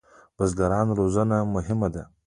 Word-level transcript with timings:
د 0.03 0.03
بزګرانو 0.37 0.91
روزنه 0.99 1.37
مهمه 1.55 1.87
ده 1.93 2.03